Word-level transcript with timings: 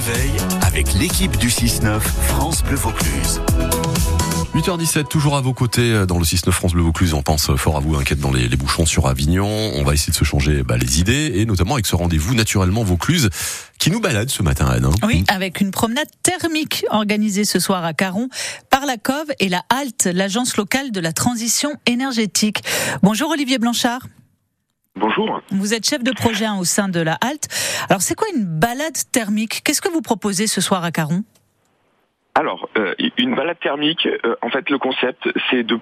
réveil 0.00 0.32
avec 0.62 0.94
l'équipe 0.94 1.36
du 1.36 1.48
6-9 1.48 2.00
France 2.00 2.62
Bleu 2.62 2.76
Vaucluse. 2.76 3.40
8h17, 4.54 5.08
toujours 5.08 5.36
à 5.36 5.42
vos 5.42 5.52
côtés 5.52 5.92
euh, 5.92 6.06
dans 6.06 6.18
le 6.18 6.24
6-9 6.24 6.52
France 6.52 6.72
Bleu 6.72 6.82
Vaucluse. 6.82 7.12
On 7.12 7.22
pense 7.22 7.54
fort 7.56 7.76
à 7.76 7.80
vous, 7.80 7.96
inquiète 7.96 8.18
dans 8.18 8.32
les, 8.32 8.48
les, 8.48 8.56
bouchons 8.56 8.86
sur 8.86 9.08
Avignon. 9.08 9.46
On 9.74 9.84
va 9.84 9.92
essayer 9.92 10.10
de 10.10 10.16
se 10.16 10.24
changer 10.24 10.62
bah, 10.62 10.78
les 10.78 11.00
idées 11.00 11.32
et 11.34 11.44
notamment 11.44 11.74
avec 11.74 11.84
ce 11.84 11.96
rendez-vous 11.96 12.34
naturellement 12.34 12.82
Vaucluse 12.82 13.28
qui 13.78 13.90
nous 13.90 14.00
balade 14.00 14.30
ce 14.30 14.42
matin, 14.42 14.68
Anne. 14.68 14.86
Hein. 14.86 15.06
Oui, 15.06 15.24
avec 15.28 15.60
une 15.60 15.70
promenade 15.70 16.08
thermique 16.22 16.86
organisée 16.88 17.44
ce 17.44 17.58
soir 17.58 17.84
à 17.84 17.92
Caron 17.92 18.28
par 18.70 18.86
la 18.86 18.96
COV 18.96 19.26
et 19.38 19.50
la 19.50 19.64
HALT, 19.68 20.12
l'agence 20.14 20.56
locale 20.56 20.92
de 20.92 21.00
la 21.00 21.12
transition 21.12 21.74
énergétique. 21.84 22.62
Bonjour 23.02 23.30
Olivier 23.30 23.58
Blanchard. 23.58 24.00
Bonjour. 25.00 25.40
Vous 25.50 25.72
êtes 25.72 25.88
chef 25.88 26.04
de 26.04 26.12
projet 26.12 26.44
hein, 26.44 26.58
au 26.60 26.64
sein 26.64 26.90
de 26.90 27.00
la 27.00 27.16
HALT. 27.22 27.48
Alors 27.88 28.02
c'est 28.02 28.14
quoi 28.14 28.28
une 28.36 28.44
balade 28.44 28.98
thermique? 29.12 29.62
Qu'est-ce 29.64 29.80
que 29.80 29.88
vous 29.88 30.02
proposez 30.02 30.46
ce 30.46 30.60
soir 30.60 30.84
à 30.84 30.90
Caron? 30.90 31.22
Alors, 32.34 32.68
euh, 32.76 32.94
une 33.16 33.34
balade 33.34 33.58
thermique, 33.60 34.06
euh, 34.06 34.36
en 34.42 34.50
fait, 34.50 34.68
le 34.68 34.76
concept, 34.76 35.26
c'est 35.50 35.62
de 35.62 35.78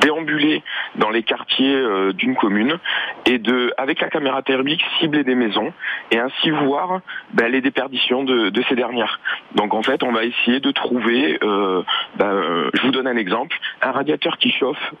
déambuler 0.00 0.64
dans 0.96 1.10
les 1.10 1.22
quartiers 1.22 1.76
euh, 1.76 2.12
d'une 2.12 2.34
commune 2.34 2.76
et 3.24 3.38
de, 3.38 3.72
avec 3.78 4.00
la 4.00 4.08
caméra 4.08 4.42
thermique, 4.42 4.82
cibler 4.98 5.22
des 5.22 5.36
maisons 5.36 5.72
et 6.10 6.18
ainsi 6.18 6.50
voir 6.50 7.02
ben, 7.34 7.46
les 7.46 7.60
déperditions 7.60 8.24
de, 8.24 8.48
de, 8.48 8.64
ces 8.68 8.74
dernières. 8.74 9.20
Donc 9.54 9.74
en 9.74 9.84
fait, 9.84 10.02
on 10.02 10.10
va 10.10 10.24
essayer 10.24 10.58
de 10.58 10.72
trouver, 10.72 11.38
euh, 11.44 11.84
ben, 12.16 12.68
je 12.74 12.82
vous 12.82 12.90
donne 12.90 13.06
un 13.06 13.16
exemple, 13.16 13.56
un 13.80 13.92
radiateur 13.92 14.38
qui 14.38 14.50
chauffe 14.50 14.92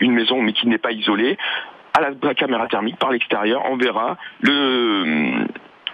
une 0.00 0.12
maison 0.12 0.42
mais 0.42 0.52
qui 0.52 0.68
n'est 0.68 0.76
pas 0.76 0.92
isolée. 0.92 1.38
À 1.92 2.00
la, 2.00 2.34
caméra 2.34 2.66
thermique, 2.68 2.98
par 2.98 3.10
l'extérieur, 3.10 3.62
on 3.70 3.76
verra 3.76 4.16
le 4.40 5.46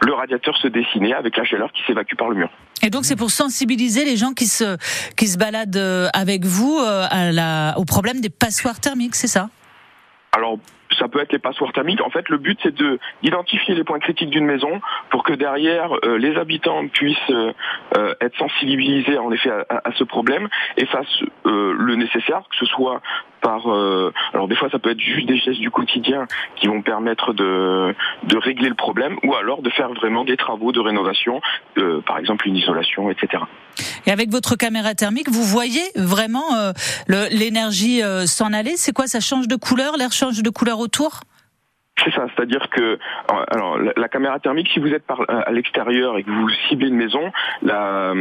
le 0.03 0.13
radiateur 0.13 0.57
se 0.59 0.69
dessiner 0.69 1.15
avec 1.15 1.37
la 1.37 1.45
chaleur 1.45 1.73
qui 1.73 1.83
s'évacue 1.87 2.17
par 2.17 2.29
le 2.29 2.37
mur. 2.37 2.51
Et 2.83 2.91
donc 2.91 3.07
c'est 3.07 3.17
pour 3.17 3.31
sensibiliser 3.31 4.05
les 4.05 4.17
gens 4.17 4.33
qui 4.33 4.47
se 4.47 4.77
qui 5.17 5.27
se 5.27 5.39
baladent 5.39 5.77
euh, 5.77 6.09
avec 6.13 6.45
vous 6.45 6.79
euh, 6.79 7.07
à 7.11 7.33
la, 7.33 7.75
au 7.79 7.85
problème 7.85 8.21
des 8.21 8.29
passoires 8.29 8.79
thermiques, 8.79 9.15
c'est 9.15 9.27
ça? 9.27 9.49
Alors 10.33 10.59
ça 10.99 11.09
peut 11.09 11.21
être 11.21 11.33
les 11.33 11.39
passoires 11.39 11.73
thermiques. 11.73 12.01
En 12.03 12.11
fait, 12.11 12.29
le 12.29 12.39
but 12.39 12.59
c'est 12.63 12.75
de 12.75 12.99
d'identifier 13.23 13.75
les 13.75 13.85
points 13.85 13.99
critiques 13.99 14.31
d'une 14.31 14.47
maison 14.47 14.81
pour 15.11 15.25
que 15.25 15.33
derrière 15.33 15.91
euh, 16.05 16.19
les 16.19 16.37
habitants 16.37 16.87
puissent 16.89 17.17
euh, 17.31 18.15
être 18.21 18.37
sensibilisés 18.39 19.19
en 19.19 19.31
effet 19.33 19.51
à, 19.51 19.91
ce 19.97 20.05
problème 20.05 20.49
et 20.77 20.87
fassent 20.87 21.23
euh, 21.47 21.75
le 21.79 21.97
nécessaire, 21.97 22.43
que 22.51 22.57
ce 22.57 22.67
soit 22.67 23.01
par 23.43 23.67
alors 24.33 24.49
des 24.49 24.57
fois 24.57 24.71
ça 24.71 24.79
peut 24.79 24.91
être 24.91 25.01
juste 25.01 25.29
des 25.29 25.37
gestes 25.37 25.61
du 25.61 25.71
quotidien 25.71 26.27
qui 26.57 26.67
vont 26.67 26.83
permettre 26.83 27.33
de 27.33 27.95
de 28.25 28.37
régler 28.39 28.69
le 28.69 28.75
problème 28.75 29.19
ou 29.23 29.35
alors 29.35 29.63
de 29.63 29.71
faire 29.71 29.93
vraiment 29.93 30.25
des 30.25 30.37
travaux 30.37 30.73
de 30.73 30.81
rénovation, 30.81 31.41
par 32.07 32.19
exemple 32.19 32.49
une 32.49 32.57
isolation, 32.57 33.11
etc. 33.11 33.45
Et 34.07 34.11
avec 34.11 34.31
votre 34.31 34.57
caméra 34.57 34.95
thermique, 34.95 35.29
vous 35.31 35.43
voyez 35.43 35.83
vraiment 35.95 36.73
l'énergie 37.09 38.01
s'en 38.25 38.53
aller? 38.53 38.77
C'est 38.77 38.93
quoi? 38.93 39.07
Ça 39.07 39.21
change 39.21 39.49
de 39.49 39.57
couleur? 39.57 39.97
L'air 39.97 40.13
change 40.13 40.43
de 40.43 40.51
couleur 40.51 40.81
autour 40.87 41.21
c'est 42.05 42.13
ça, 42.13 42.27
c'est-à-dire 42.35 42.69
que 42.71 42.99
alors 43.29 43.79
la, 43.79 44.09
caméra 44.09 44.39
thermique, 44.39 44.69
si 44.73 44.81
vous 44.81 44.93
êtes 44.93 45.07
par, 45.07 45.23
à 45.29 45.51
l'extérieur 45.51 46.19
et 46.19 46.23
que 46.23 46.31
vous 46.31 46.49
ciblez 46.69 46.89
une 46.89 46.97
maison, 46.97 47.33
la, 47.63 48.13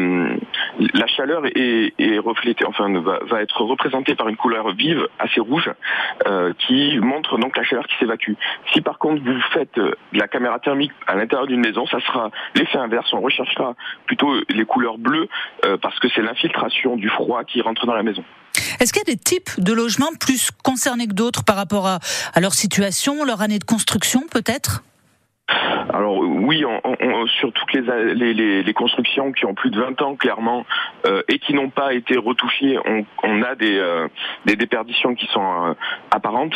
la 0.93 1.07
chaleur 1.07 1.43
est, 1.45 2.19
reflétée, 2.19 2.65
enfin 2.65 2.91
va, 2.99 3.41
être 3.41 3.61
représentée 3.61 4.15
par 4.15 4.29
une 4.29 4.37
couleur 4.37 4.73
vive, 4.73 5.07
assez 5.19 5.39
rouge, 5.39 5.69
euh, 6.25 6.53
qui 6.59 6.97
montre 6.99 7.37
donc 7.37 7.57
la 7.57 7.63
chaleur 7.63 7.85
qui 7.87 7.97
s'évacue. 7.97 8.33
Si 8.73 8.81
par 8.81 8.97
contre 8.97 9.21
vous 9.23 9.41
faites 9.53 9.75
de 9.75 9.97
la 10.13 10.27
caméra 10.27 10.59
thermique 10.59 10.91
à 11.07 11.15
l'intérieur 11.15 11.47
d'une 11.47 11.61
maison, 11.61 11.85
ça 11.87 11.99
sera 12.01 12.31
l'effet 12.55 12.77
inverse. 12.77 13.11
On 13.13 13.21
recherchera 13.21 13.75
plutôt 14.05 14.33
les 14.49 14.65
couleurs 14.65 14.97
bleues 14.97 15.27
euh, 15.65 15.77
parce 15.77 15.99
que 15.99 16.07
c'est 16.09 16.21
l'infiltration 16.21 16.95
du 16.95 17.09
froid 17.09 17.43
qui 17.43 17.61
rentre 17.61 17.85
dans 17.85 17.93
la 17.93 18.03
maison. 18.03 18.23
Est-ce 18.79 18.93
qu'il 18.93 19.01
y 19.07 19.11
a 19.11 19.13
des 19.13 19.21
types 19.21 19.49
de 19.57 19.73
logements 19.73 20.11
plus 20.19 20.51
concernés 20.63 21.07
que 21.07 21.13
d'autres 21.13 21.43
par 21.43 21.55
rapport 21.55 21.87
à, 21.87 21.99
à 22.33 22.41
leur 22.41 22.53
situation, 22.53 23.23
leur 23.23 23.41
année 23.41 23.59
construction 23.65 24.21
peut-être? 24.31 24.83
Alors 25.93 26.17
oui, 26.17 26.63
sur 27.39 27.53
toutes 27.53 27.73
les, 27.73 28.73
constructions 28.73 29.31
qui 29.31 29.45
ont 29.45 29.53
plus 29.53 29.69
de 29.69 29.79
20 29.79 30.01
ans 30.01 30.15
clairement 30.15 30.65
euh, 31.07 31.21
et 31.29 31.39
qui 31.39 31.53
n'ont 31.53 31.69
pas 31.69 31.93
été 31.93 32.17
retouchées, 32.17 32.77
on, 32.83 33.05
on 33.23 33.41
a 33.43 33.55
des, 33.55 33.77
euh, 33.77 34.07
des 34.45 34.55
déperditions 34.55 35.13
qui 35.13 35.27
sont 35.27 35.67
euh, 35.67 35.73
apparentes. 36.11 36.55